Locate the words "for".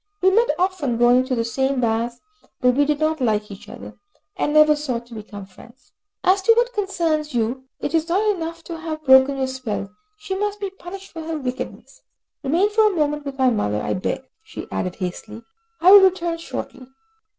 11.11-11.21, 12.71-12.87